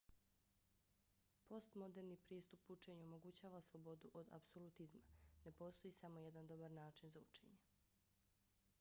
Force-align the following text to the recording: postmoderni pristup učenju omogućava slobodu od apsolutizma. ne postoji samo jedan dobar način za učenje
postmoderni 1.49 2.17
pristup 2.17 2.63
učenju 2.69 3.03
omogućava 3.03 3.61
slobodu 3.61 4.09
od 4.13 4.31
apsolutizma. 4.37 5.01
ne 5.45 5.51
postoji 5.51 5.91
samo 5.91 6.19
jedan 6.19 6.47
dobar 6.47 6.71
način 6.71 7.09
za 7.09 7.19
učenje 7.19 7.57